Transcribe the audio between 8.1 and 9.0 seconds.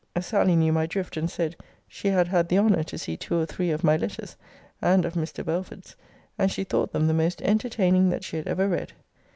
she had ever read.